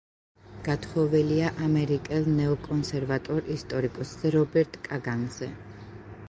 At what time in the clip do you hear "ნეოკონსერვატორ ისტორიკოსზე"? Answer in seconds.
2.39-4.33